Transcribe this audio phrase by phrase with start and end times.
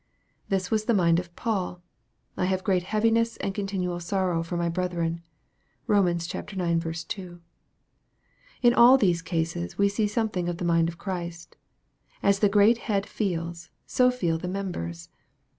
[0.49, 1.79] This was the mind of Paul:"
[2.35, 5.21] I have great heaviness and continual sorrow for my brethren."
[5.87, 6.07] (Bom.
[6.07, 6.25] ix.
[6.27, 7.39] 2.)
[8.63, 11.55] In all these cases we see something of the mind of Christ.
[12.23, 15.09] As the great Head feels, so feel the members.